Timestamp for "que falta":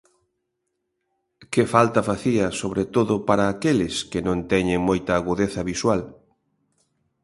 1.53-2.01